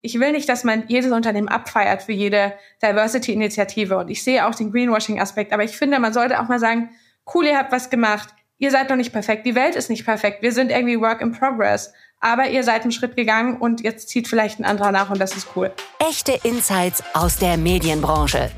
[0.00, 3.98] Ich will nicht, dass man jedes Unternehmen abfeiert für jede Diversity-Initiative.
[3.98, 5.52] Und ich sehe auch den Greenwashing-Aspekt.
[5.52, 6.90] Aber ich finde, man sollte auch mal sagen,
[7.34, 8.28] cool, ihr habt was gemacht.
[8.58, 9.44] Ihr seid noch nicht perfekt.
[9.46, 10.42] Die Welt ist nicht perfekt.
[10.42, 11.92] Wir sind irgendwie Work in Progress.
[12.20, 15.36] Aber ihr seid einen Schritt gegangen und jetzt zieht vielleicht ein anderer nach und das
[15.36, 15.72] ist cool.
[16.00, 18.50] Echte Insights aus der Medienbranche.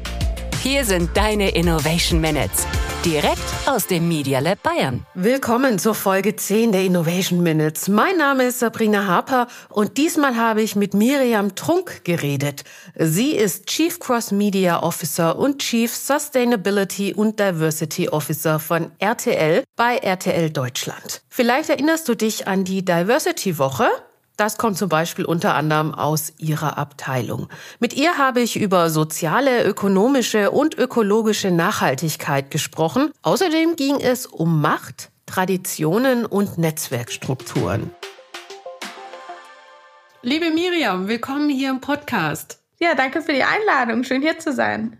[0.63, 2.67] Hier sind deine Innovation Minutes.
[3.03, 5.07] Direkt aus dem Media Lab Bayern.
[5.15, 7.89] Willkommen zur Folge 10 der Innovation Minutes.
[7.89, 12.65] Mein Name ist Sabrina Harper und diesmal habe ich mit Miriam Trunk geredet.
[12.95, 19.97] Sie ist Chief Cross Media Officer und Chief Sustainability und Diversity Officer von RTL bei
[19.97, 21.23] RTL Deutschland.
[21.31, 23.89] Vielleicht erinnerst du dich an die Diversity Woche.
[24.41, 27.51] Das kommt zum Beispiel unter anderem aus ihrer Abteilung.
[27.79, 33.11] Mit ihr habe ich über soziale, ökonomische und ökologische Nachhaltigkeit gesprochen.
[33.21, 37.91] Außerdem ging es um Macht, Traditionen und Netzwerkstrukturen.
[40.23, 42.63] Liebe Miriam, willkommen hier im Podcast.
[42.79, 44.05] Ja, danke für die Einladung.
[44.05, 44.97] Schön hier zu sein.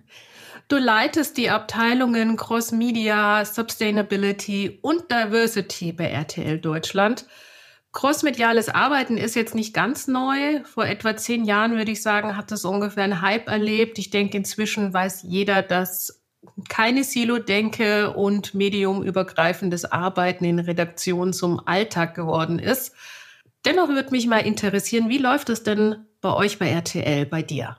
[0.69, 7.25] Du leitest die Abteilungen Cross Media, Sustainability und Diversity bei RTL Deutschland.
[7.93, 10.63] Crossmediales Arbeiten ist jetzt nicht ganz neu.
[10.65, 13.99] Vor etwa zehn Jahren, würde ich sagen, hat das ungefähr einen Hype erlebt.
[13.99, 16.23] Ich denke, inzwischen weiß jeder, dass
[16.69, 22.95] keine Silo-Denke und mediumübergreifendes Arbeiten in Redaktionen zum Alltag geworden ist.
[23.65, 27.77] Dennoch würde mich mal interessieren, wie läuft es denn bei euch bei RTL, bei dir?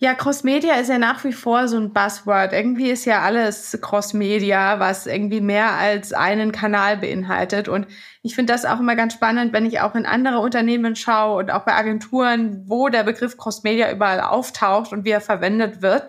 [0.00, 2.52] Ja, Crossmedia ist ja nach wie vor so ein Buzzword.
[2.52, 7.68] Irgendwie ist ja alles Crossmedia, was irgendwie mehr als einen Kanal beinhaltet.
[7.68, 7.88] Und
[8.22, 11.50] ich finde das auch immer ganz spannend, wenn ich auch in andere Unternehmen schaue und
[11.50, 16.08] auch bei Agenturen, wo der Begriff Crossmedia überall auftaucht und wie er verwendet wird.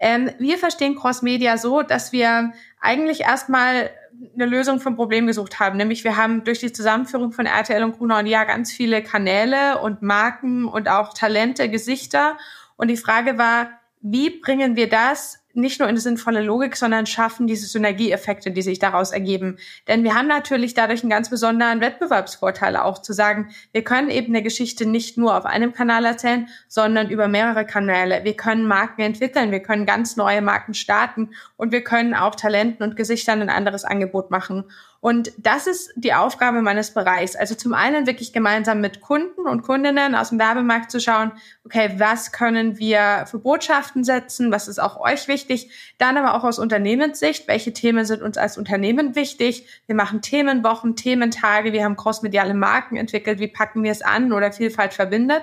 [0.00, 3.90] Ähm, wir verstehen Crossmedia so, dass wir eigentlich erstmal
[4.34, 5.76] eine Lösung vom Problem gesucht haben.
[5.76, 9.78] Nämlich wir haben durch die Zusammenführung von RTL und Gruner und Ja ganz viele Kanäle
[9.78, 12.36] und Marken und auch Talente, Gesichter
[12.78, 13.68] und die Frage war,
[14.00, 18.78] wie bringen wir das nicht nur in sinnvolle Logik, sondern schaffen diese Synergieeffekte, die sich
[18.78, 19.58] daraus ergeben.
[19.88, 24.28] Denn wir haben natürlich dadurch einen ganz besonderen Wettbewerbsvorteil auch zu sagen, wir können eben
[24.28, 28.22] eine Geschichte nicht nur auf einem Kanal erzählen, sondern über mehrere Kanäle.
[28.22, 32.84] Wir können Marken entwickeln, wir können ganz neue Marken starten und wir können auch Talenten
[32.84, 34.64] und Gesichtern ein anderes Angebot machen.
[35.00, 37.36] Und das ist die Aufgabe meines Bereichs.
[37.36, 41.30] Also zum einen wirklich gemeinsam mit Kunden und Kundinnen aus dem Werbemarkt zu schauen,
[41.64, 44.50] okay, was können wir für Botschaften setzen?
[44.50, 45.70] Was ist auch euch wichtig?
[45.98, 49.66] Dann aber auch aus Unternehmenssicht, welche Themen sind uns als Unternehmen wichtig?
[49.86, 54.50] Wir machen Themenwochen, Thementage, wir haben crossmediale Marken entwickelt, wie packen wir es an oder
[54.50, 55.42] Vielfalt verbindet.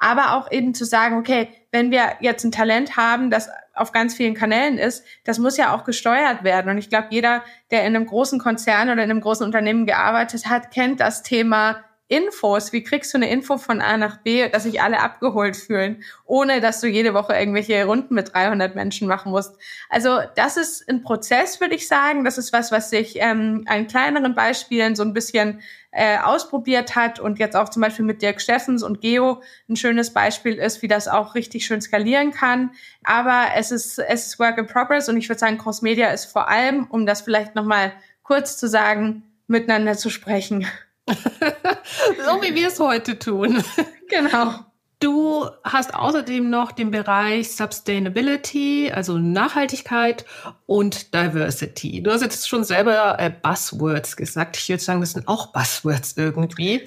[0.00, 4.14] Aber auch eben zu sagen, okay, wenn wir jetzt ein Talent haben, das auf ganz
[4.14, 6.70] vielen Kanälen ist, das muss ja auch gesteuert werden.
[6.70, 10.46] Und ich glaube, jeder, der in einem großen Konzern oder in einem großen Unternehmen gearbeitet
[10.46, 12.72] hat, kennt das Thema Infos.
[12.72, 16.60] Wie kriegst du eine Info von A nach B, dass sich alle abgeholt fühlen, ohne
[16.60, 19.56] dass du jede Woche irgendwelche Runden mit 300 Menschen machen musst?
[19.88, 22.24] Also das ist ein Prozess, würde ich sagen.
[22.24, 25.62] Das ist was, was sich ähm, an kleineren Beispielen so ein bisschen
[25.92, 30.12] äh, ausprobiert hat und jetzt auch zum Beispiel mit Dirk Steffens und Geo ein schönes
[30.12, 32.72] Beispiel ist, wie das auch richtig schön skalieren kann.
[33.02, 36.26] Aber es ist, es ist Work in Progress und ich würde sagen, Cross Media ist
[36.26, 40.66] vor allem, um das vielleicht nochmal kurz zu sagen, miteinander zu sprechen.
[41.08, 43.62] so wie wir es heute tun.
[44.06, 44.60] Genau.
[45.00, 50.24] Du hast außerdem noch den Bereich Sustainability, also Nachhaltigkeit
[50.66, 52.02] und Diversity.
[52.02, 54.56] Du hast jetzt schon selber äh, Buzzwords gesagt.
[54.56, 56.86] Ich würde sagen, das sind auch Buzzwords irgendwie.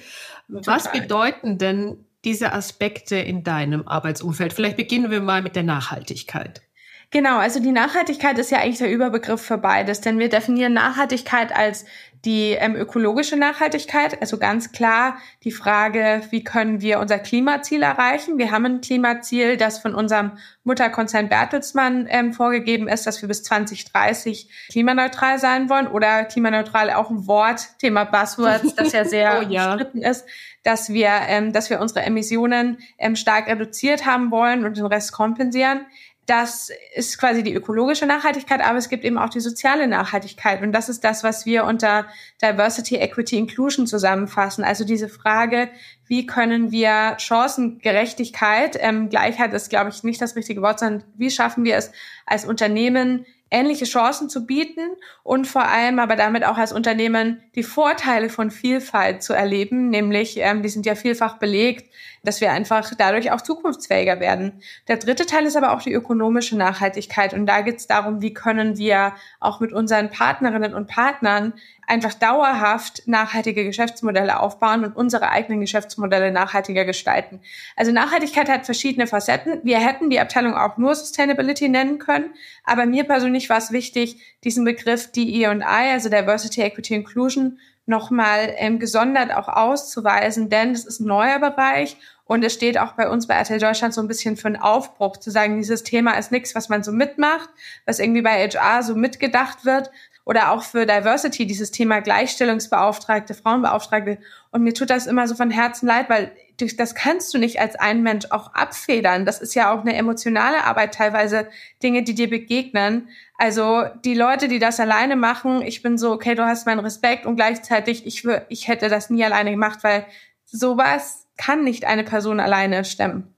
[0.50, 0.76] Total.
[0.76, 4.52] Was bedeuten denn diese Aspekte in deinem Arbeitsumfeld?
[4.52, 6.62] Vielleicht beginnen wir mal mit der Nachhaltigkeit.
[7.10, 11.56] Genau, also die Nachhaltigkeit ist ja eigentlich der Überbegriff für beides, denn wir definieren Nachhaltigkeit
[11.56, 11.86] als
[12.24, 18.36] die ähm, ökologische Nachhaltigkeit, also ganz klar die Frage, wie können wir unser Klimaziel erreichen?
[18.36, 20.32] Wir haben ein Klimaziel, das von unserem
[20.64, 27.08] Mutterkonzern Bertelsmann ähm, vorgegeben ist, dass wir bis 2030 klimaneutral sein wollen oder klimaneutral auch
[27.08, 29.72] ein Wort, Thema Buzzwords, das ja sehr oh, ja.
[29.72, 30.26] umstritten ist,
[30.64, 35.12] dass wir, ähm, dass wir unsere Emissionen ähm, stark reduziert haben wollen und den Rest
[35.12, 35.86] kompensieren
[36.28, 40.60] das ist quasi die ökologische Nachhaltigkeit, aber es gibt eben auch die soziale Nachhaltigkeit.
[40.62, 42.06] Und das ist das, was wir unter
[42.42, 44.62] Diversity, Equity, Inclusion zusammenfassen.
[44.62, 45.70] Also diese Frage,
[46.06, 51.30] wie können wir Chancengerechtigkeit, ähm, Gleichheit ist, glaube ich, nicht das richtige Wort, sondern wie
[51.30, 51.92] schaffen wir es
[52.26, 54.82] als Unternehmen, ähnliche Chancen zu bieten
[55.22, 60.36] und vor allem aber damit auch als Unternehmen die Vorteile von Vielfalt zu erleben, nämlich,
[60.38, 61.90] ähm, die sind ja vielfach belegt,
[62.22, 64.60] dass wir einfach dadurch auch zukunftsfähiger werden.
[64.88, 68.34] Der dritte Teil ist aber auch die ökonomische Nachhaltigkeit und da geht es darum, wie
[68.34, 71.54] können wir auch mit unseren Partnerinnen und Partnern
[71.88, 77.40] einfach dauerhaft nachhaltige Geschäftsmodelle aufbauen und unsere eigenen Geschäftsmodelle nachhaltiger gestalten.
[77.76, 79.60] Also Nachhaltigkeit hat verschiedene Facetten.
[79.64, 84.20] Wir hätten die Abteilung auch nur Sustainability nennen können, aber mir persönlich war es wichtig,
[84.44, 91.00] diesen Begriff DE&I, also Diversity, Equity, Inclusion, nochmal ähm, gesondert auch auszuweisen, denn es ist
[91.00, 91.96] ein neuer Bereich
[92.28, 95.16] und es steht auch bei uns bei RTL Deutschland so ein bisschen für einen Aufbruch,
[95.16, 97.48] zu sagen, dieses Thema ist nichts, was man so mitmacht,
[97.86, 99.90] was irgendwie bei HR so mitgedacht wird.
[100.28, 104.18] Oder auch für Diversity, dieses Thema Gleichstellungsbeauftragte, Frauenbeauftragte.
[104.50, 106.32] Und mir tut das immer so von Herzen leid, weil
[106.76, 109.24] das kannst du nicht als ein Mensch auch abfedern.
[109.24, 111.48] Das ist ja auch eine emotionale Arbeit, teilweise
[111.82, 113.08] Dinge, die dir begegnen.
[113.38, 117.24] Also die Leute, die das alleine machen, ich bin so, okay, du hast meinen Respekt
[117.24, 120.04] und gleichzeitig, ich, ich hätte das nie alleine gemacht, weil
[120.44, 123.34] sowas kann nicht eine Person alleine stemmen.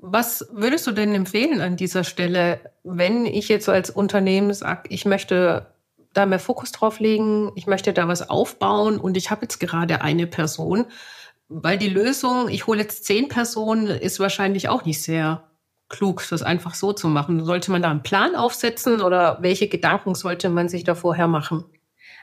[0.00, 5.04] Was würdest du denn empfehlen an dieser Stelle, wenn ich jetzt als Unternehmen sage, ich
[5.04, 5.66] möchte
[6.12, 10.00] da mehr Fokus drauf legen, ich möchte da was aufbauen und ich habe jetzt gerade
[10.00, 10.86] eine Person,
[11.48, 15.44] weil die Lösung, ich hole jetzt zehn Personen, ist wahrscheinlich auch nicht sehr
[15.88, 17.44] klug, das einfach so zu machen.
[17.44, 21.64] Sollte man da einen Plan aufsetzen oder welche Gedanken sollte man sich da vorher machen?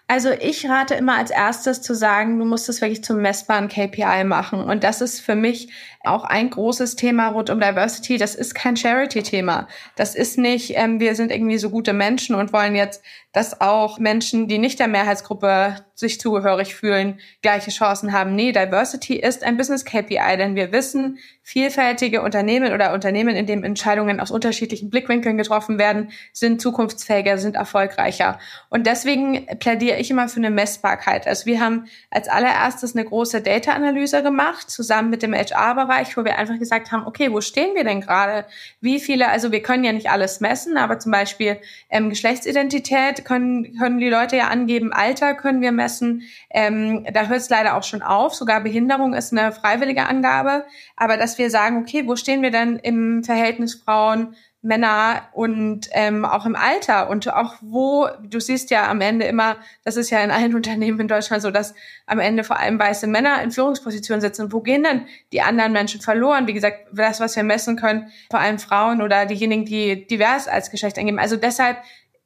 [0.08, 4.24] Also ich rate immer als erstes zu sagen, du musst es wirklich zum messbaren KPI
[4.24, 4.60] machen.
[4.60, 5.70] Und das ist für mich
[6.08, 8.18] auch ein großes Thema rund um Diversity.
[8.18, 9.68] Das ist kein Charity-Thema.
[9.96, 14.00] Das ist nicht, ähm, wir sind irgendwie so gute Menschen und wollen jetzt, dass auch
[14.00, 18.36] Menschen, die nicht der Mehrheitsgruppe sich zugehörig fühlen, gleiche Chancen haben.
[18.36, 23.64] Nee, Diversity ist ein Business KPI, denn wir wissen, vielfältige Unternehmen oder Unternehmen, in denen
[23.64, 28.40] Entscheidungen aus unterschiedlichen Blickwinkeln getroffen werden, sind zukunftsfähiger, sind erfolgreicher.
[28.70, 31.28] Und deswegen plädiere ich immer für eine Messbarkeit.
[31.28, 36.38] Also wir haben als allererstes eine große Data-Analyse gemacht, zusammen mit dem HR-Bereich, wo wir
[36.38, 38.46] einfach gesagt haben, okay, wo stehen wir denn gerade?
[38.82, 41.58] Wie viele, also wir können ja nicht alles messen, aber zum Beispiel
[41.90, 46.24] ähm, Geschlechtsidentität können, können die Leute ja angeben, Alter können wir messen, messen.
[46.50, 48.34] Ähm, da hört es leider auch schon auf.
[48.34, 50.66] Sogar Behinderung ist eine freiwillige Angabe.
[50.96, 56.26] Aber dass wir sagen, okay, wo stehen wir denn im Verhältnis Frauen, Männer und ähm,
[56.26, 60.24] auch im Alter und auch wo, du siehst ja am Ende immer, das ist ja
[60.24, 61.76] in allen Unternehmen in Deutschland so, dass
[62.08, 64.52] am Ende vor allem weiße Männer in Führungspositionen sitzen.
[64.52, 66.48] Wo gehen denn die anderen Menschen verloren?
[66.48, 70.72] Wie gesagt, das, was wir messen können, vor allem Frauen oder diejenigen, die divers als
[70.72, 71.20] Geschlecht angeben.
[71.20, 71.78] Also deshalb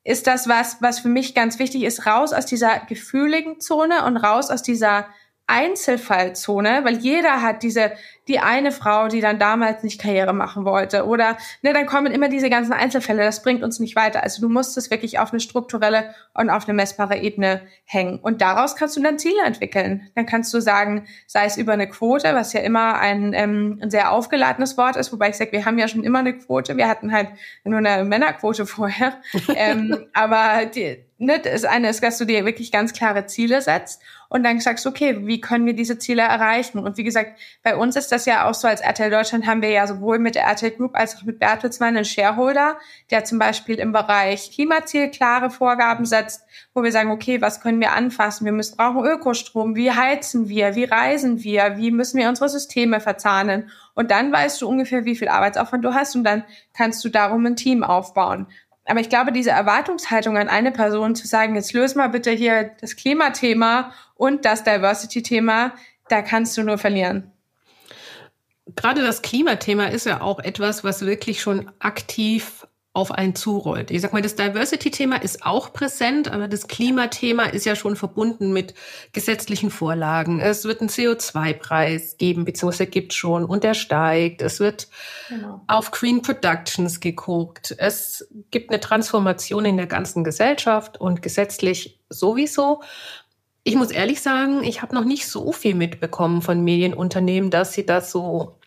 [0.06, 4.16] ist das was, was für mich ganz wichtig ist, raus aus dieser gefühligen Zone und
[4.16, 5.08] raus aus dieser
[5.50, 7.92] Einzelfallzone, weil jeder hat diese,
[8.30, 12.30] die eine Frau, die dann damals nicht Karriere machen wollte oder, ne, dann kommen immer
[12.30, 14.24] diese ganzen Einzelfälle, das bringt uns nicht weiter.
[14.24, 18.20] Also du musst es wirklich auf eine strukturelle und auf eine messbare Ebene hängen.
[18.20, 20.10] Und daraus kannst du dann Ziele entwickeln.
[20.16, 23.90] Dann kannst du sagen, sei es über eine Quote, was ja immer ein, ähm, ein
[23.90, 26.88] sehr aufgeladenes Wort ist, wobei ich sage, wir haben ja schon immer eine Quote, wir
[26.88, 27.30] hatten halt
[27.64, 29.14] nur eine Männerquote vorher.
[29.56, 34.02] ähm, aber die, ne, das eine ist, dass du dir wirklich ganz klare Ziele setzt
[34.30, 36.80] und dann sagst, okay, wie können wir diese Ziele erreichen?
[36.80, 39.70] Und wie gesagt, bei uns ist das ja auch so, als RTL Deutschland haben wir
[39.70, 42.78] ja sowohl mit der RTL Group als auch mit Bertelsmann einen Shareholder,
[43.12, 46.44] der zum Beispiel im Bereich Klimaziel klare Vorgaben setzt,
[46.74, 48.46] wo wir sagen, okay, was können wir anfassen?
[48.46, 53.00] Wir müssen brauchen Ökostrom, wie heizen wir, wie reisen wir, wie müssen wir unsere Systeme
[53.00, 53.70] verzahnen?
[53.96, 56.44] Und dann weißt du ungefähr, wie viel Arbeitsaufwand du hast und dann
[56.74, 58.48] kannst du darum ein Team aufbauen.
[58.86, 62.72] Aber ich glaube, diese Erwartungshaltung an eine Person zu sagen, jetzt löse mal bitte hier
[62.82, 65.74] das Klimathema und das Diversity-Thema,
[66.08, 67.32] da kannst du nur verlieren.
[68.76, 73.92] Gerade das Klimathema ist ja auch etwas, was wirklich schon aktiv auf einen zurollt.
[73.92, 78.52] Ich sag mal, das Diversity-Thema ist auch präsent, aber das Klimathema ist ja schon verbunden
[78.52, 78.74] mit
[79.14, 80.40] gesetzlichen Vorlagen.
[80.40, 84.42] Es wird einen CO2-Preis geben, beziehungsweise gibt schon und der steigt.
[84.42, 84.88] Es wird
[85.30, 85.62] genau.
[85.68, 87.76] auf Green Productions geguckt.
[87.78, 92.82] Es gibt eine Transformation in der ganzen Gesellschaft und gesetzlich sowieso.
[93.64, 97.86] Ich muss ehrlich sagen, ich habe noch nicht so viel mitbekommen von Medienunternehmen, dass sie
[97.86, 98.59] das so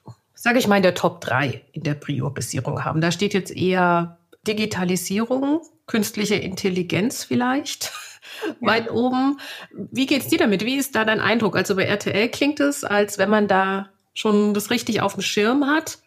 [0.43, 3.01] sage ich mal, in der Top 3 in der Priorisierung haben.
[3.01, 7.93] Da steht jetzt eher Digitalisierung, künstliche Intelligenz vielleicht.
[8.61, 8.69] Ja.
[8.69, 9.39] weit oben.
[9.73, 10.65] Wie geht's dir damit?
[10.65, 11.55] Wie ist da dein Eindruck?
[11.55, 15.67] Also bei RTL klingt es, als wenn man da schon das richtig auf dem Schirm
[15.67, 15.99] hat.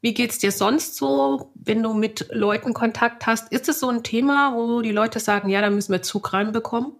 [0.00, 3.50] Wie geht's dir sonst so, wenn du mit Leuten Kontakt hast?
[3.52, 6.92] Ist es so ein Thema, wo die Leute sagen, ja, da müssen wir Zug reinbekommen?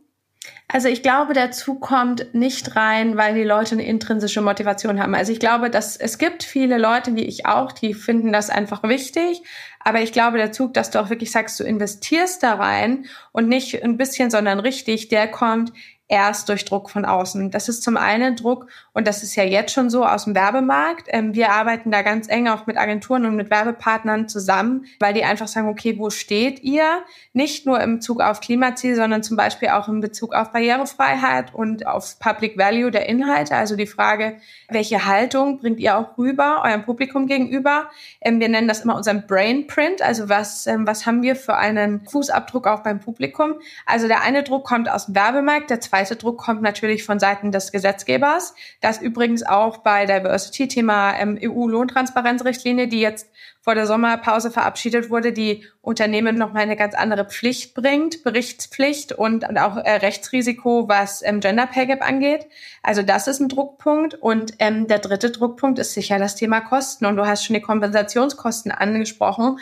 [0.68, 5.14] Also ich glaube, der Zug kommt nicht rein, weil die Leute eine intrinsische Motivation haben.
[5.14, 8.82] Also ich glaube, dass es gibt viele Leute, wie ich auch, die finden das einfach
[8.82, 9.42] wichtig.
[9.80, 13.48] Aber ich glaube, der Zug, dass du auch wirklich sagst, du investierst da rein und
[13.48, 15.72] nicht ein bisschen, sondern richtig, der kommt
[16.12, 17.50] erst durch Druck von außen.
[17.50, 21.06] Das ist zum einen Druck, und das ist ja jetzt schon so aus dem Werbemarkt.
[21.08, 25.24] Ähm, wir arbeiten da ganz eng auch mit Agenturen und mit Werbepartnern zusammen, weil die
[25.24, 26.84] einfach sagen, okay, wo steht ihr?
[27.32, 31.86] Nicht nur im Bezug auf Klimaziel, sondern zum Beispiel auch in Bezug auf Barrierefreiheit und
[31.86, 33.56] auf Public Value der Inhalte.
[33.56, 34.36] Also die Frage,
[34.68, 37.88] welche Haltung bringt ihr auch rüber, eurem Publikum gegenüber?
[38.20, 40.02] Ähm, wir nennen das immer unseren Brain Print.
[40.02, 43.54] Also was, ähm, was haben wir für einen Fußabdruck auch beim Publikum?
[43.86, 47.18] Also der eine Druck kommt aus dem Werbemarkt, der zweite zweite Druck kommt natürlich von
[47.18, 48.54] Seiten des Gesetzgebers.
[48.80, 53.28] Das übrigens auch bei Diversity, Thema ähm, EU-Lohntransparenzrichtlinie, die jetzt
[53.60, 59.48] vor der Sommerpause verabschiedet wurde, die Unternehmen nochmal eine ganz andere Pflicht bringt, Berichtspflicht und,
[59.48, 62.46] und auch äh, Rechtsrisiko, was ähm, Gender Pay Gap angeht.
[62.82, 64.14] Also das ist ein Druckpunkt.
[64.14, 67.06] Und ähm, der dritte Druckpunkt ist sicher das Thema Kosten.
[67.06, 69.60] Und du hast schon die Kompensationskosten angesprochen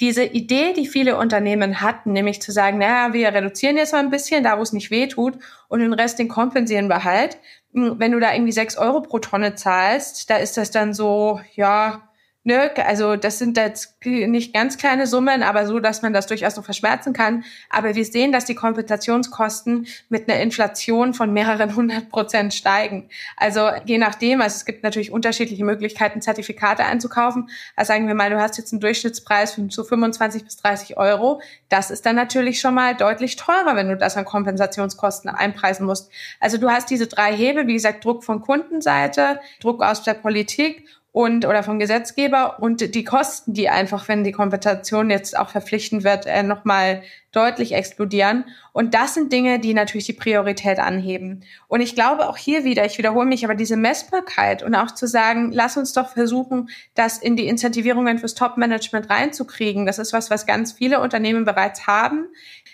[0.00, 4.10] diese Idee, die viele Unternehmen hatten, nämlich zu sagen, naja, wir reduzieren jetzt mal ein
[4.10, 5.38] bisschen, da wo es nicht weh tut
[5.68, 7.36] und den Rest, den kompensieren wir halt.
[7.74, 11.40] Hm, wenn du da irgendwie sechs Euro pro Tonne zahlst, da ist das dann so,
[11.54, 12.09] ja,
[12.42, 16.56] Ne, also das sind jetzt nicht ganz kleine Summen, aber so, dass man das durchaus
[16.56, 17.44] noch verschmerzen kann.
[17.68, 23.10] Aber wir sehen, dass die Kompensationskosten mit einer Inflation von mehreren hundert Prozent steigen.
[23.36, 27.50] Also je nachdem, also es gibt natürlich unterschiedliche Möglichkeiten, Zertifikate einzukaufen.
[27.76, 31.42] Also sagen wir mal, du hast jetzt einen Durchschnittspreis von so 25 bis 30 Euro.
[31.68, 36.10] Das ist dann natürlich schon mal deutlich teurer, wenn du das an Kompensationskosten einpreisen musst.
[36.40, 40.86] Also du hast diese drei Hebel, wie gesagt, Druck von Kundenseite, Druck aus der Politik
[41.12, 46.04] und oder vom Gesetzgeber und die Kosten, die einfach, wenn die Kompensation jetzt auch verpflichtend
[46.04, 47.02] wird, äh, nochmal
[47.32, 48.44] deutlich explodieren.
[48.72, 51.42] Und das sind Dinge, die natürlich die Priorität anheben.
[51.66, 55.08] Und ich glaube auch hier wieder, ich wiederhole mich, aber diese Messbarkeit und auch zu
[55.08, 59.86] sagen, lass uns doch versuchen, das in die Incentivierungen fürs Top-Management reinzukriegen.
[59.86, 62.26] Das ist was, was ganz viele Unternehmen bereits haben,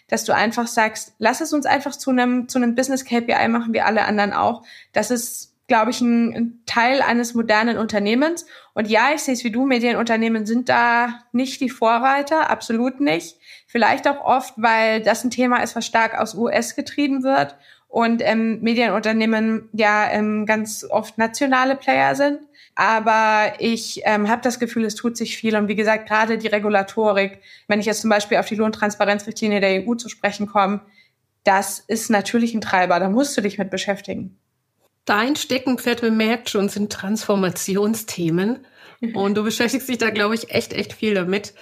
[0.09, 3.73] dass du einfach sagst, lass es uns einfach zu einem, zu einem Business KPI machen,
[3.73, 4.63] wie alle anderen auch.
[4.93, 8.47] Das ist glaube ich, ein, Teil eines modernen Unternehmens.
[8.75, 13.39] Und ja, ich sehe es wie du, Medienunternehmen sind da nicht die Vorreiter, absolut nicht.
[13.67, 17.57] Vielleicht auch oft, weil das ein Thema ist, was stark aus US getrieben wird
[17.89, 22.41] und ähm, Medienunternehmen ja ähm, ganz oft nationale Player sind.
[22.75, 25.57] Aber ich ähm, habe das Gefühl, es tut sich viel.
[25.57, 29.83] Und wie gesagt, gerade die Regulatorik, wenn ich jetzt zum Beispiel auf die Lohntransparenzrichtlinie der
[29.83, 30.83] EU zu sprechen komme,
[31.43, 33.01] das ist natürlich ein Treiber.
[33.01, 34.37] Da musst du dich mit beschäftigen.
[35.07, 38.67] Dein Steckenpferd, man merkt schon, sind Transformationsthemen.
[39.15, 41.55] Und du beschäftigst dich da, glaube ich, echt, echt viel damit.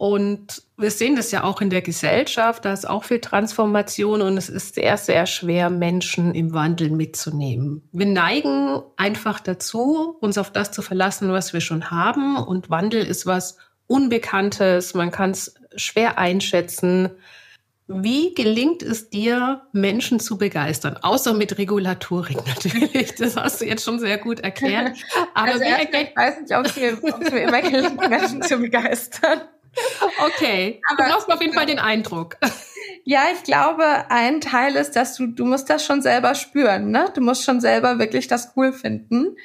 [0.00, 4.38] Und wir sehen das ja auch in der Gesellschaft, da ist auch viel Transformation und
[4.38, 7.86] es ist sehr, sehr schwer, Menschen im Wandel mitzunehmen.
[7.92, 12.38] Wir neigen einfach dazu, uns auf das zu verlassen, was wir schon haben.
[12.38, 17.10] Und Wandel ist was Unbekanntes, man kann es schwer einschätzen.
[17.92, 20.96] Wie gelingt es dir, Menschen zu begeistern?
[21.02, 23.16] Außer mit Regulatorik natürlich.
[23.16, 24.96] Das hast du jetzt schon sehr gut erklärt.
[25.34, 29.40] Aber also erst, ich weiß nicht, ob es mir, mir immer gelingt, Menschen zu begeistern.
[30.24, 32.36] Okay, aber du machst auf jeden Fall den Eindruck.
[33.04, 37.06] Ja, ich glaube, ein Teil ist, dass du, du musst das schon selber spüren, ne?
[37.14, 39.36] Du musst schon selber wirklich das cool finden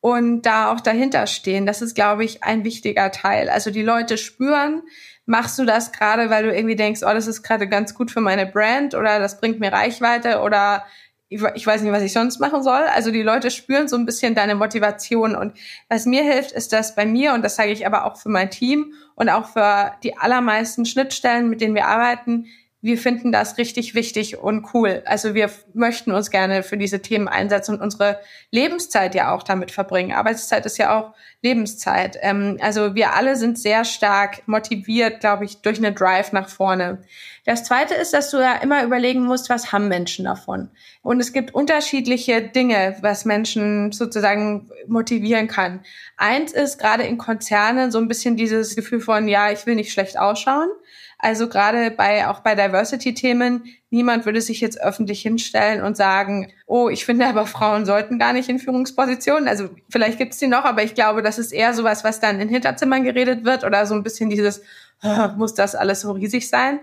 [0.00, 1.66] und da auch dahinter stehen.
[1.66, 3.48] Das ist, glaube ich, ein wichtiger Teil.
[3.48, 4.82] Also die Leute spüren,
[5.26, 8.20] Machst du das gerade, weil du irgendwie denkst, oh, das ist gerade ganz gut für
[8.20, 10.84] meine Brand oder das bringt mir Reichweite oder
[11.28, 12.82] ich, weiß nicht, was ich sonst machen soll.
[12.94, 15.34] Also die Leute spüren so ein bisschen deine Motivation.
[15.34, 15.54] Und
[15.88, 18.50] was mir hilft, ist das bei mir, und das sage ich aber auch für mein
[18.50, 22.46] Team und auch für die allermeisten Schnittstellen, mit denen wir arbeiten,
[22.82, 25.02] wir finden das richtig wichtig und cool.
[25.06, 28.18] Also wir möchten uns gerne für diese Themen einsetzen und unsere
[28.50, 30.12] Lebenszeit ja auch damit verbringen.
[30.12, 32.18] Arbeitszeit ist ja auch Lebenszeit.
[32.20, 36.98] Ähm, also wir alle sind sehr stark motiviert, glaube ich, durch eine Drive nach vorne.
[37.44, 40.68] Das Zweite ist, dass du ja immer überlegen musst, was haben Menschen davon.
[41.02, 45.84] Und es gibt unterschiedliche Dinge, was Menschen sozusagen motivieren kann.
[46.16, 49.92] Eins ist gerade in Konzernen so ein bisschen dieses Gefühl von, ja, ich will nicht
[49.92, 50.68] schlecht ausschauen.
[51.24, 56.88] Also gerade bei auch bei Diversity-Themen, niemand würde sich jetzt öffentlich hinstellen und sagen, oh,
[56.88, 59.46] ich finde aber Frauen sollten gar nicht in Führungspositionen.
[59.46, 62.48] Also vielleicht gibt's die noch, aber ich glaube, das ist eher sowas, was dann in
[62.48, 64.62] Hinterzimmern geredet wird oder so ein bisschen dieses,
[65.36, 66.80] muss das alles so riesig sein?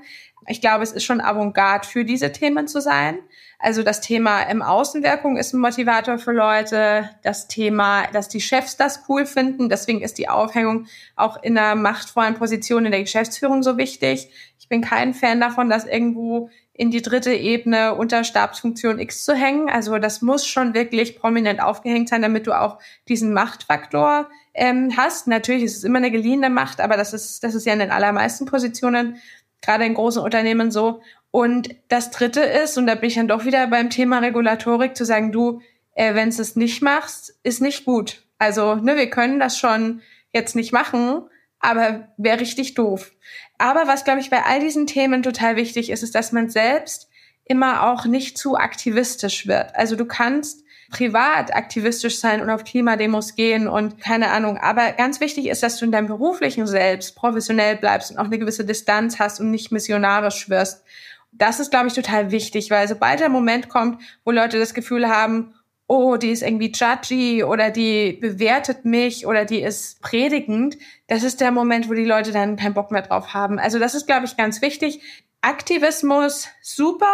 [0.48, 3.19] Ich glaube, es ist schon Avantgarde für diese Themen zu sein.
[3.62, 7.10] Also das Thema im Außenwirkung ist ein Motivator für Leute.
[7.24, 9.68] Das Thema, dass die Chefs das cool finden.
[9.68, 10.88] Deswegen ist die Aufhängung
[11.18, 14.30] auch in einer machtvollen Position in der Geschäftsführung so wichtig.
[14.60, 19.36] Ich bin kein Fan davon, das irgendwo in die dritte Ebene unter Stabsfunktion X zu
[19.36, 19.70] hängen.
[19.70, 22.78] Also das muss schon wirklich prominent aufgehängt sein, damit du auch
[23.10, 25.28] diesen Machtfaktor ähm, hast.
[25.28, 27.92] Natürlich ist es immer eine geliehene Macht, aber das ist, das ist ja in den
[27.92, 29.20] allermeisten Positionen
[29.62, 31.01] gerade in großen Unternehmen so.
[31.32, 35.06] Und das Dritte ist, und da bin ich dann doch wieder beim Thema Regulatorik, zu
[35.06, 35.62] sagen, du,
[35.94, 38.24] äh, wenn es nicht machst, ist nicht gut.
[38.40, 40.02] Also, ne, wir können das schon
[40.34, 41.24] jetzt nicht machen,
[41.60, 43.12] aber wäre richtig doof.
[43.58, 47.10] Aber was, glaube ich, bei all diesen Themen total wichtig ist, ist, dass man selbst
[47.46, 49.76] immer auch nicht zu aktivistisch wird.
[49.76, 54.58] Also du kannst privat aktivistisch sein und auf Klimademos gehen und keine Ahnung.
[54.58, 58.40] Aber ganz wichtig ist, dass du in deinem beruflichen Selbst professionell bleibst und auch eine
[58.40, 60.84] gewisse Distanz hast und nicht missionarisch wirst.
[61.32, 65.08] Das ist, glaube ich, total wichtig, weil sobald der Moment kommt, wo Leute das Gefühl
[65.08, 65.54] haben,
[65.90, 71.42] oh, die ist irgendwie judgy oder die bewertet mich oder die ist predigend, das ist
[71.42, 73.58] der Moment, wo die Leute dann keinen Bock mehr drauf haben.
[73.58, 75.02] Also das ist, glaube ich, ganz wichtig.
[75.42, 77.14] Aktivismus, super,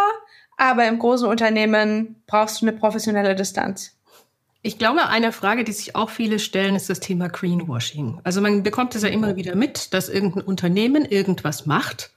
[0.58, 3.96] aber im großen Unternehmen brauchst du eine professionelle Distanz.
[4.60, 8.20] Ich glaube, eine Frage, die sich auch viele stellen, ist das Thema Greenwashing.
[8.24, 12.12] Also man bekommt es ja immer wieder mit, dass irgendein Unternehmen irgendwas macht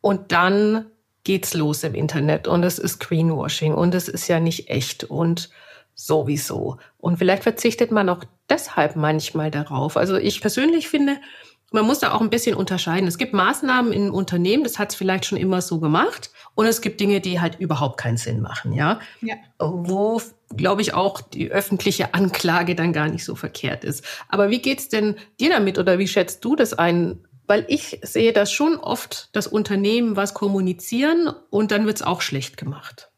[0.00, 0.86] und dann
[1.24, 5.50] geht's los im Internet und es ist Greenwashing und es ist ja nicht echt und
[5.94, 6.78] sowieso.
[6.96, 9.96] Und vielleicht verzichtet man auch deshalb manchmal darauf.
[9.96, 11.18] Also ich persönlich finde,
[11.72, 13.06] man muss da auch ein bisschen unterscheiden.
[13.06, 16.30] Es gibt Maßnahmen in Unternehmen, das hat es vielleicht schon immer so gemacht.
[16.54, 18.98] Und es gibt Dinge, die halt überhaupt keinen Sinn machen, ja.
[19.20, 19.34] ja.
[19.58, 20.20] Wo,
[20.56, 24.04] glaube ich, auch die öffentliche Anklage dann gar nicht so verkehrt ist.
[24.28, 27.24] Aber wie geht's denn dir damit oder wie schätzt du das ein?
[27.50, 32.56] Weil ich sehe das schon oft, dass Unternehmen was kommunizieren und dann wird's auch schlecht
[32.56, 33.09] gemacht.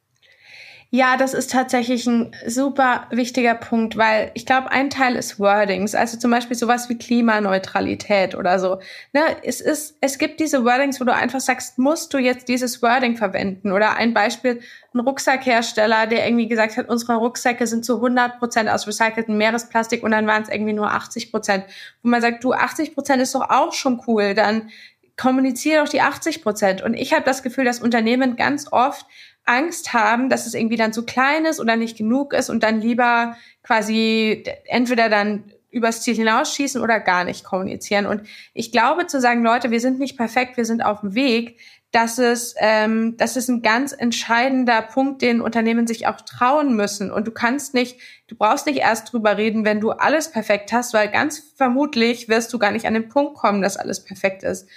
[0.94, 5.94] Ja, das ist tatsächlich ein super wichtiger Punkt, weil ich glaube, ein Teil ist Wordings,
[5.94, 8.78] also zum Beispiel sowas wie Klimaneutralität oder so.
[9.14, 12.82] Ne, es ist, es gibt diese Wordings, wo du einfach sagst, musst du jetzt dieses
[12.82, 13.72] Wording verwenden?
[13.72, 14.60] Oder ein Beispiel,
[14.92, 20.02] ein Rucksackhersteller, der irgendwie gesagt hat, unsere Rucksäcke sind zu 100 Prozent aus recyceltem Meeresplastik
[20.02, 21.64] und dann waren es irgendwie nur 80 Prozent.
[22.02, 24.68] Wo man sagt, du, 80 Prozent ist doch auch schon cool, dann
[25.16, 26.82] kommuniziere doch die 80 Prozent.
[26.82, 29.06] Und ich habe das Gefühl, dass Unternehmen ganz oft
[29.44, 32.80] Angst haben, dass es irgendwie dann zu klein ist oder nicht genug ist und dann
[32.80, 38.06] lieber quasi entweder dann übers Ziel hinausschießen oder gar nicht kommunizieren.
[38.06, 38.22] Und
[38.52, 41.58] ich glaube zu sagen, Leute, wir sind nicht perfekt, wir sind auf dem Weg,
[41.92, 47.10] das ist, ähm, das ist ein ganz entscheidender Punkt, den Unternehmen sich auch trauen müssen.
[47.10, 50.94] Und du kannst nicht, du brauchst nicht erst drüber reden, wenn du alles perfekt hast,
[50.94, 54.68] weil ganz vermutlich wirst du gar nicht an den Punkt kommen, dass alles perfekt ist.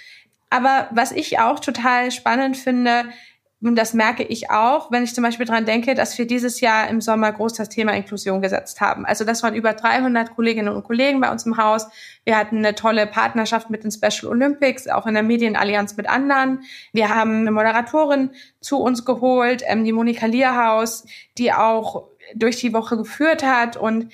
[0.50, 3.06] Aber was ich auch total spannend finde,
[3.62, 6.88] und das merke ich auch, wenn ich zum Beispiel dran denke, dass wir dieses Jahr
[6.88, 9.06] im Sommer groß das Thema Inklusion gesetzt haben.
[9.06, 11.88] Also das waren über 300 Kolleginnen und Kollegen bei uns im Haus.
[12.24, 16.64] Wir hatten eine tolle Partnerschaft mit den Special Olympics, auch in der Medienallianz mit anderen.
[16.92, 21.06] Wir haben eine Moderatorin zu uns geholt, ähm, die Monika Lierhaus,
[21.38, 24.12] die auch durch die Woche geführt hat und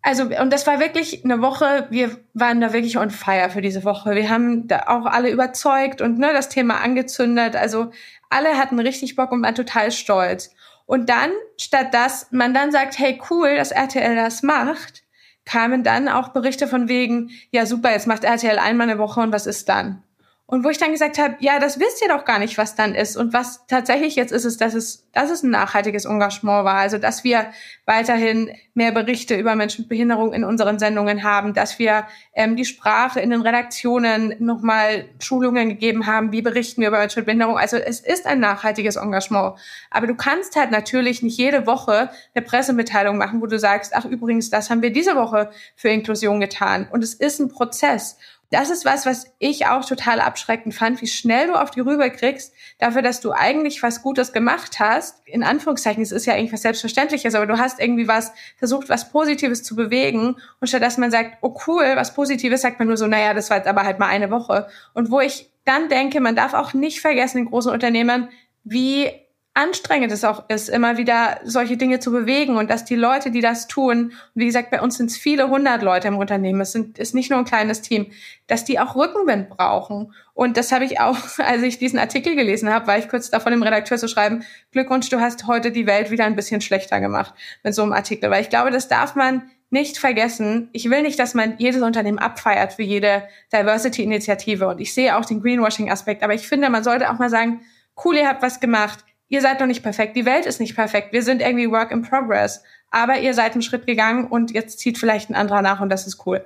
[0.00, 3.84] also, und das war wirklich eine Woche, wir waren da wirklich on fire für diese
[3.84, 4.14] Woche.
[4.14, 7.56] Wir haben da auch alle überzeugt und ne, das Thema angezündet.
[7.56, 7.90] Also
[8.30, 10.54] alle hatten richtig Bock und waren total stolz.
[10.86, 15.04] Und dann, statt dass man dann sagt, hey cool, dass RTL das macht,
[15.44, 19.32] kamen dann auch Berichte von wegen, ja super, jetzt macht RTL einmal eine Woche und
[19.32, 20.02] was ist dann?
[20.50, 22.94] Und wo ich dann gesagt habe, ja, das wisst ihr doch gar nicht, was dann
[22.94, 23.18] ist.
[23.18, 26.76] Und was tatsächlich jetzt ist, ist, dass es, dass es ein nachhaltiges Engagement war.
[26.76, 27.48] Also, dass wir
[27.84, 32.64] weiterhin mehr Berichte über Menschen mit Behinderung in unseren Sendungen haben, dass wir ähm, die
[32.64, 37.58] Sprache in den Redaktionen nochmal Schulungen gegeben haben, wie berichten wir über Menschen mit Behinderung.
[37.58, 39.58] Also, es ist ein nachhaltiges Engagement.
[39.90, 44.06] Aber du kannst halt natürlich nicht jede Woche eine Pressemitteilung machen, wo du sagst, ach
[44.06, 46.88] übrigens, das haben wir diese Woche für Inklusion getan.
[46.90, 48.16] Und es ist ein Prozess
[48.50, 52.08] das ist was, was ich auch total abschreckend fand, wie schnell du auf die rüber
[52.08, 55.20] kriegst, dafür, dass du eigentlich was Gutes gemacht hast.
[55.26, 59.10] In Anführungszeichen, es ist ja eigentlich was Selbstverständliches, aber du hast irgendwie was versucht, was
[59.10, 60.36] Positives zu bewegen.
[60.60, 63.50] Und statt dass man sagt, oh cool, was Positives, sagt man nur so, naja, das
[63.50, 64.68] war jetzt aber halt mal eine Woche.
[64.94, 68.30] Und wo ich dann denke, man darf auch nicht vergessen in großen Unternehmen,
[68.64, 69.10] wie
[69.58, 73.40] anstrengend es auch ist, immer wieder solche Dinge zu bewegen und dass die Leute, die
[73.40, 76.96] das tun, wie gesagt, bei uns sind es viele hundert Leute im Unternehmen, es sind,
[76.96, 78.06] ist nicht nur ein kleines Team,
[78.46, 80.14] dass die auch Rückenwind brauchen.
[80.32, 83.50] Und das habe ich auch, als ich diesen Artikel gelesen habe, war ich kurz davon
[83.50, 87.34] dem Redakteur zu schreiben, Glückwunsch, du hast heute die Welt wieder ein bisschen schlechter gemacht
[87.64, 88.30] mit so einem Artikel.
[88.30, 92.20] Weil ich glaube, das darf man nicht vergessen, ich will nicht, dass man jedes Unternehmen
[92.20, 94.68] abfeiert für jede Diversity-Initiative.
[94.68, 96.22] Und ich sehe auch den Greenwashing-Aspekt.
[96.22, 97.62] Aber ich finde, man sollte auch mal sagen,
[98.04, 101.12] cool, ihr habt was gemacht ihr seid noch nicht perfekt, die Welt ist nicht perfekt,
[101.12, 104.98] wir sind irgendwie Work in Progress, aber ihr seid einen Schritt gegangen und jetzt zieht
[104.98, 106.44] vielleicht ein anderer nach und das ist cool.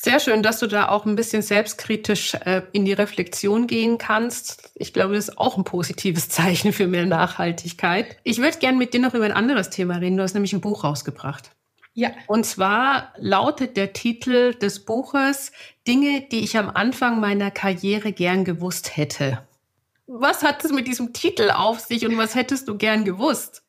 [0.00, 4.70] Sehr schön, dass du da auch ein bisschen selbstkritisch äh, in die Reflexion gehen kannst.
[4.76, 8.16] Ich glaube, das ist auch ein positives Zeichen für mehr Nachhaltigkeit.
[8.22, 10.16] Ich würde gerne mit dir noch über ein anderes Thema reden.
[10.16, 11.50] Du hast nämlich ein Buch rausgebracht.
[11.94, 12.10] Ja.
[12.28, 15.50] Und zwar lautet der Titel des Buches
[15.88, 19.47] Dinge, die ich am Anfang meiner Karriere gern gewusst hätte.
[20.08, 23.62] Was hat es mit diesem Titel auf sich und was hättest du gern gewusst?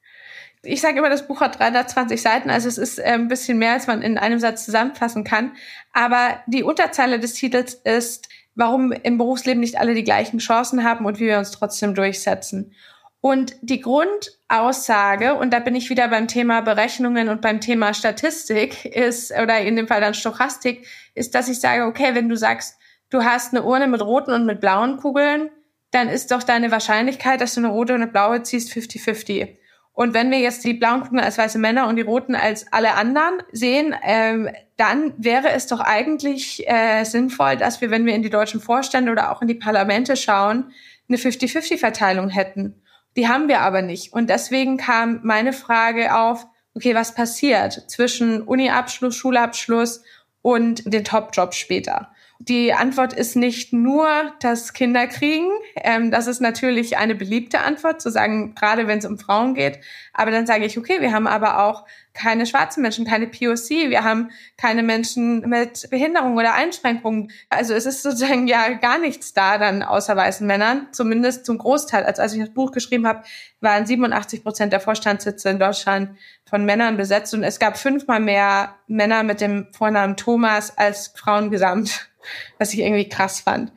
[0.64, 3.74] Ich sage immer, das Buch hat 320 Seiten, also es ist äh, ein bisschen mehr,
[3.74, 5.52] als man in einem Satz zusammenfassen kann.
[5.94, 11.06] Aber die Unterzeile des Titels ist, warum im Berufsleben nicht alle die gleichen Chancen haben
[11.06, 12.74] und wie wir uns trotzdem durchsetzen.
[13.22, 18.86] Und die Grundaussage, und da bin ich wieder beim Thema Berechnungen und beim Thema Statistik,
[18.86, 22.78] ist, oder in dem Fall dann Stochastik, ist, dass ich sage, okay, wenn du sagst,
[23.10, 25.50] du hast eine Urne mit roten und mit blauen Kugeln,
[25.92, 29.58] dann ist doch deine Wahrscheinlichkeit, dass du eine rote und eine blaue ziehst, 50-50.
[30.00, 32.94] Und wenn wir jetzt die blauen Kugeln als weiße Männer und die roten als alle
[32.94, 38.24] anderen sehen, ähm, dann wäre es doch eigentlich äh, sinnvoll, dass wir, wenn wir in
[38.24, 40.72] die deutschen Vorstände oder auch in die Parlamente schauen,
[41.10, 42.82] eine 50-50-Verteilung hätten.
[43.18, 44.14] Die haben wir aber nicht.
[44.14, 50.04] Und deswegen kam meine Frage auf, okay, was passiert zwischen Uni-Abschluss, Schulabschluss
[50.42, 52.14] und den Top-Jobs später?
[52.42, 54.08] Die Antwort ist nicht nur
[54.40, 55.50] das Kinderkriegen.
[55.76, 59.80] Ähm, das ist natürlich eine beliebte Antwort, zu sagen, gerade wenn es um Frauen geht.
[60.14, 64.06] Aber dann sage ich, okay, wir haben aber auch keine schwarzen Menschen, keine POC, wir
[64.06, 67.30] haben keine Menschen mit Behinderung oder Einschränkungen.
[67.50, 72.06] Also es ist sozusagen ja gar nichts da dann außer weißen Männern, zumindest zum Großteil.
[72.06, 73.24] Also als ich das Buch geschrieben habe,
[73.60, 78.76] waren 87 Prozent der Vorstandssitze in Deutschland von Männern besetzt und es gab fünfmal mehr
[78.88, 82.09] Männer mit dem Vornamen Thomas als Frauen gesamt
[82.58, 83.72] was ich irgendwie krass fand.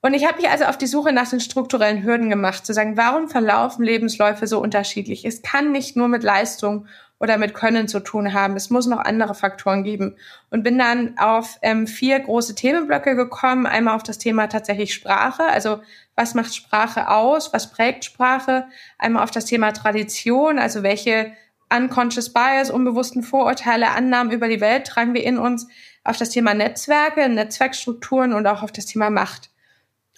[0.00, 2.96] Und ich habe mich also auf die Suche nach den strukturellen Hürden gemacht, zu sagen,
[2.96, 5.24] warum verlaufen Lebensläufe so unterschiedlich?
[5.24, 6.86] Es kann nicht nur mit Leistung
[7.20, 8.54] oder mit Können zu tun haben.
[8.54, 10.16] Es muss noch andere Faktoren geben.
[10.50, 13.66] Und bin dann auf ähm, vier große Themenblöcke gekommen.
[13.66, 15.80] Einmal auf das Thema tatsächlich Sprache, also
[16.14, 18.66] was macht Sprache aus, was prägt Sprache.
[18.98, 21.32] Einmal auf das Thema Tradition, also welche
[21.74, 25.68] unconscious bias, unbewussten Vorurteile, Annahmen über die Welt tragen wir in uns
[26.08, 29.50] auf das Thema Netzwerke, Netzwerkstrukturen und auch auf das Thema Macht.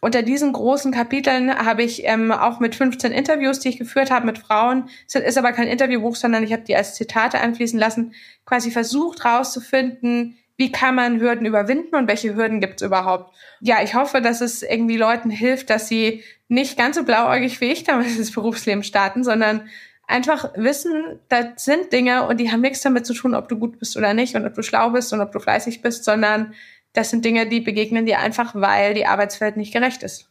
[0.01, 4.25] Unter diesen großen Kapiteln habe ich ähm, auch mit 15 Interviews, die ich geführt habe
[4.25, 8.15] mit Frauen, es ist aber kein Interviewbuch, sondern ich habe die als Zitate einfließen lassen,
[8.47, 13.35] quasi versucht herauszufinden, wie kann man Hürden überwinden und welche Hürden gibt es überhaupt.
[13.61, 17.73] Ja, ich hoffe, dass es irgendwie Leuten hilft, dass sie nicht ganz so blauäugig wie
[17.73, 19.69] ich damals ins Berufsleben starten, sondern
[20.11, 23.79] einfach wissen, das sind Dinge und die haben nichts damit zu tun, ob du gut
[23.79, 26.55] bist oder nicht und ob du schlau bist und ob du fleißig bist, sondern
[26.93, 30.29] das sind Dinge, die begegnen dir einfach, weil die Arbeitswelt nicht gerecht ist.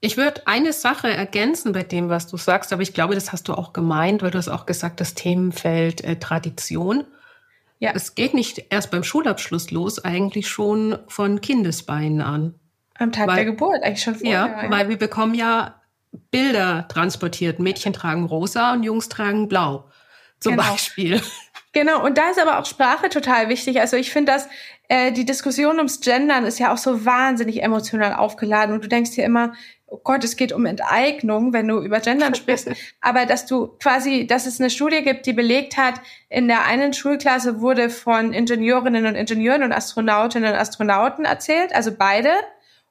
[0.00, 3.48] Ich würde eine Sache ergänzen bei dem, was du sagst, aber ich glaube, das hast
[3.48, 7.04] du auch gemeint, weil du hast auch gesagt, das Themenfeld äh, Tradition.
[7.80, 7.92] Ja.
[7.94, 12.54] Es geht nicht erst beim Schulabschluss los, eigentlich schon von Kindesbeinen an.
[12.94, 14.32] Am Tag weil, der Geburt, eigentlich schon vorher.
[14.32, 15.79] Ja, ja, weil wir bekommen ja
[16.12, 17.58] Bilder transportiert.
[17.58, 19.90] Mädchen tragen rosa und Jungs tragen blau.
[20.40, 20.70] Zum genau.
[20.70, 21.22] Beispiel.
[21.72, 23.80] Genau, und da ist aber auch Sprache total wichtig.
[23.80, 24.48] Also ich finde, dass
[24.88, 29.12] äh, die Diskussion ums Gendern ist ja auch so wahnsinnig emotional aufgeladen und du denkst
[29.12, 29.52] dir immer,
[29.86, 32.70] oh Gott, es geht um Enteignung, wenn du über Gendern sprichst.
[33.00, 36.92] aber dass du quasi, dass es eine Studie gibt, die belegt hat, in der einen
[36.92, 42.30] Schulklasse wurde von Ingenieurinnen und Ingenieuren und Astronautinnen und Astronauten erzählt, also beide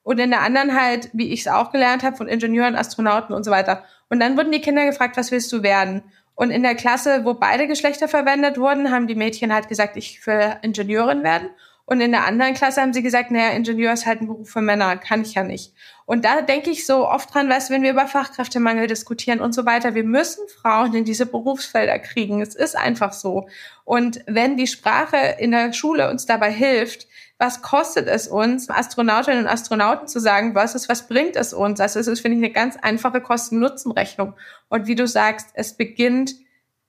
[0.02, 3.44] und in der anderen halt, wie ich es auch gelernt habe, von Ingenieuren, Astronauten und
[3.44, 3.84] so weiter.
[4.08, 6.02] Und dann wurden die Kinder gefragt, was willst du werden?
[6.34, 10.26] Und in der Klasse, wo beide Geschlechter verwendet wurden, haben die Mädchen halt gesagt, ich
[10.26, 11.50] will Ingenieurin werden.
[11.84, 14.62] Und in der anderen Klasse haben sie gesagt, naja, Ingenieur ist halt ein Beruf für
[14.62, 15.74] Männer, kann ich ja nicht.
[16.10, 19.64] Und da denke ich so oft dran, weißt wenn wir über Fachkräftemangel diskutieren und so
[19.64, 22.42] weiter, wir müssen Frauen in diese Berufsfelder kriegen.
[22.42, 23.46] Es ist einfach so.
[23.84, 27.06] Und wenn die Sprache in der Schule uns dabei hilft,
[27.38, 31.78] was kostet es uns, Astronautinnen und Astronauten zu sagen, was ist, was bringt es uns?
[31.78, 34.34] Also es ist, finde ich, eine ganz einfache Kosten-Nutzen-Rechnung.
[34.68, 36.34] Und wie du sagst, es beginnt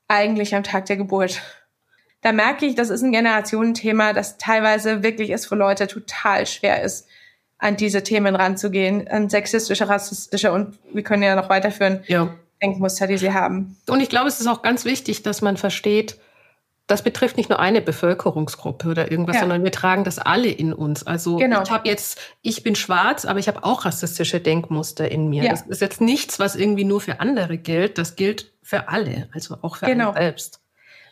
[0.08, 1.40] eigentlich am Tag der Geburt.
[2.22, 6.82] Da merke ich, das ist ein Generationenthema, das teilweise wirklich es für Leute total schwer
[6.82, 7.06] ist,
[7.62, 12.34] an diese Themen ranzugehen, an sexistische, rassistische und wir können ja noch weiterführen, ja.
[12.60, 13.76] Denkmuster, die sie haben.
[13.88, 16.18] Und ich glaube, es ist auch ganz wichtig, dass man versteht,
[16.88, 19.42] das betrifft nicht nur eine Bevölkerungsgruppe oder irgendwas, ja.
[19.42, 21.06] sondern wir tragen das alle in uns.
[21.06, 21.62] Also genau.
[21.62, 25.44] ich habe jetzt, ich bin schwarz, aber ich habe auch rassistische Denkmuster in mir.
[25.44, 25.50] Ja.
[25.52, 27.96] Das ist jetzt nichts, was irgendwie nur für andere gilt.
[27.96, 30.08] Das gilt für alle, also auch für genau.
[30.08, 30.61] einen selbst.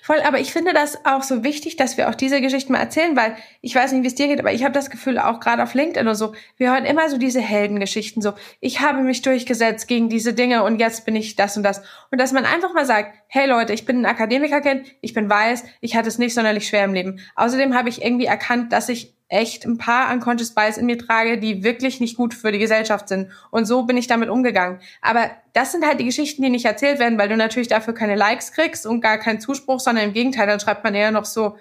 [0.03, 3.17] Voll, aber ich finde das auch so wichtig, dass wir auch diese Geschichten mal erzählen,
[3.17, 5.63] weil ich weiß nicht, wie es dir geht, aber ich habe das Gefühl, auch gerade
[5.63, 9.89] auf LinkedIn oder so, wir hören immer so diese Heldengeschichten, so, ich habe mich durchgesetzt
[9.89, 11.83] gegen diese Dinge und jetzt bin ich das und das.
[12.11, 15.65] Und dass man einfach mal sagt, hey Leute, ich bin ein Akademikerkind, ich bin weiß,
[15.83, 17.21] ich hatte es nicht sonderlich schwer im Leben.
[17.37, 21.39] Außerdem habe ich irgendwie erkannt, dass ich echt ein paar unconscious bias in mir trage,
[21.39, 23.31] die wirklich nicht gut für die Gesellschaft sind.
[23.51, 24.81] Und so bin ich damit umgegangen.
[25.01, 28.17] Aber das sind halt die Geschichten, die nicht erzählt werden, weil du natürlich dafür keine
[28.17, 31.57] Likes kriegst und gar keinen Zuspruch, sondern im Gegenteil, dann schreibt man eher noch so,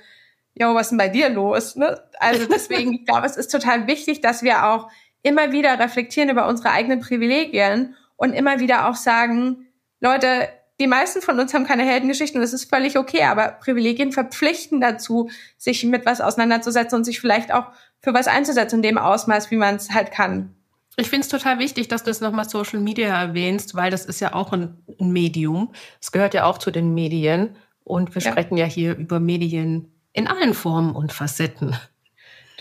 [0.55, 1.75] yo, was ist denn bei dir los?
[1.75, 2.01] Ne?
[2.19, 4.89] Also deswegen, ich glaube, es ist total wichtig, dass wir auch
[5.21, 9.67] immer wieder reflektieren über unsere eigenen Privilegien und immer wieder auch sagen,
[9.99, 10.49] Leute,
[10.79, 14.79] die meisten von uns haben keine Heldengeschichten und das ist völlig okay, aber Privilegien verpflichten
[14.79, 17.65] dazu, sich mit was auseinanderzusetzen und sich vielleicht auch
[18.01, 20.55] für was einzusetzen in dem Ausmaß, wie man es halt kann.
[20.95, 24.19] Ich finde es total wichtig, dass du es nochmal Social Media erwähnst, weil das ist
[24.19, 25.71] ja auch ein, ein Medium.
[26.01, 27.55] Es gehört ja auch zu den Medien.
[27.85, 28.31] Und wir ja.
[28.31, 31.75] sprechen ja hier über Medien in allen Formen und Facetten.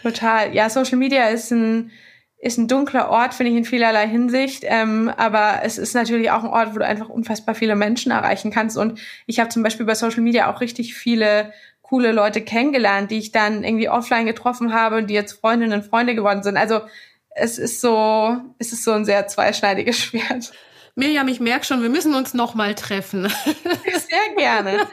[0.00, 0.54] Total.
[0.54, 1.90] Ja, Social Media ist ein,
[2.40, 4.62] ist ein dunkler Ort, finde ich, in vielerlei Hinsicht.
[4.64, 8.52] Ähm, aber es ist natürlich auch ein Ort, wo du einfach unfassbar viele Menschen erreichen
[8.52, 8.76] kannst.
[8.76, 13.18] Und ich habe zum Beispiel bei Social Media auch richtig viele coole Leute kennengelernt, die
[13.18, 16.56] ich dann irgendwie offline getroffen habe und die jetzt Freundinnen und Freunde geworden sind.
[16.56, 16.82] Also
[17.30, 20.52] es ist so, es ist so ein sehr zweischneidiges Schwert.
[20.94, 23.28] Mirjam, ich merke schon, wir müssen uns noch mal treffen.
[23.84, 24.78] Sehr gerne.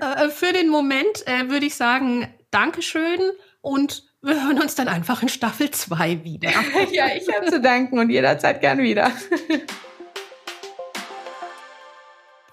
[0.00, 3.20] Äh, für den Moment äh, würde ich sagen, Dankeschön
[3.60, 6.50] und wir hören uns dann einfach in Staffel 2 wieder.
[6.92, 9.12] ja, ich habe zu danken und jederzeit gern wieder.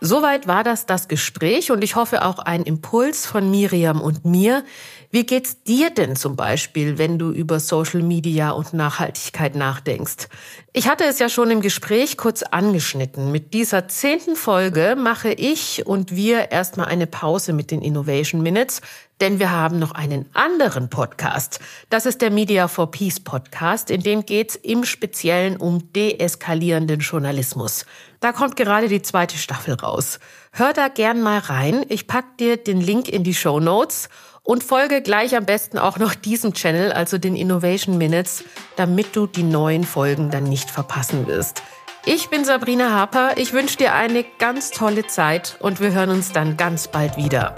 [0.01, 4.63] Soweit war das das Gespräch und ich hoffe auch ein Impuls von Miriam und mir,
[5.09, 10.27] wie geht's dir denn zum Beispiel, wenn du über Social Media und Nachhaltigkeit nachdenkst?
[10.73, 13.31] Ich hatte es ja schon im Gespräch kurz angeschnitten.
[13.31, 18.81] Mit dieser zehnten Folge mache ich und wir erstmal eine Pause mit den Innovation Minutes,
[19.21, 21.59] denn wir haben noch einen anderen Podcast.
[21.89, 27.85] Das ist der Media for Peace Podcast, in dem geht's im Speziellen um deeskalierenden Journalismus.
[28.19, 30.19] Da kommt gerade die zweite Staffel raus.
[30.51, 31.85] Hör da gern mal rein.
[31.89, 34.09] Ich pack dir den Link in die Show Notes
[34.43, 38.43] und folge gleich am besten auch noch diesem Channel, also den Innovation Minutes,
[38.75, 41.63] damit du die neuen Folgen dann nicht verpassen wirst.
[42.05, 46.31] Ich bin Sabrina Harper, ich wünsche dir eine ganz tolle Zeit und wir hören uns
[46.31, 47.55] dann ganz bald wieder.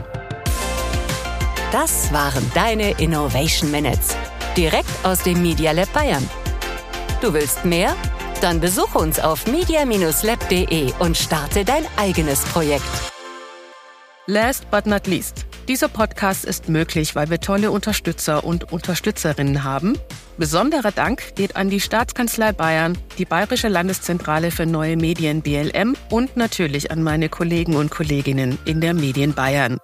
[1.72, 4.16] Das waren deine Innovation Minutes,
[4.56, 6.26] direkt aus dem Media Lab Bayern.
[7.20, 7.94] Du willst mehr?
[8.40, 12.86] Dann besuche uns auf media-lab.de und starte dein eigenes Projekt.
[14.28, 15.46] Last but not least.
[15.68, 19.98] Dieser Podcast ist möglich, weil wir tolle Unterstützer und Unterstützerinnen haben.
[20.38, 26.38] Besonderer Dank geht an die Staatskanzlei Bayern, die Bayerische Landeszentrale für neue Medien BLM und
[26.38, 29.80] natürlich an meine Kollegen und Kolleginnen in der Medien Bayern.